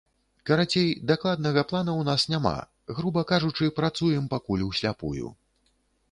[0.49, 2.53] Карацей, дакладнага плана ў нас няма,
[2.99, 5.27] груба кажучы, працуем пакуль усляпую.